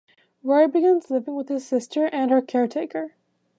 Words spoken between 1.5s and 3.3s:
sister and her caretaker.